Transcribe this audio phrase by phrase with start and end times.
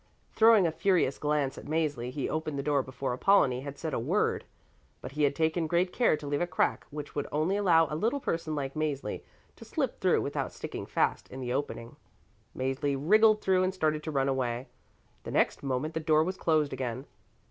[0.31, 3.99] Throwing a furious glance at Mäzli, he opened the door before Apollonie had said a
[3.99, 4.45] word.
[4.99, 7.93] But he had taken great care to leave a crack which would only allow a
[7.95, 9.21] little person like Mäzli
[9.57, 11.97] to slip through without sticking fast in the opening.
[12.57, 14.69] Mäzli wriggled through and started to run away.
[15.21, 17.05] The next moment the door was closed again.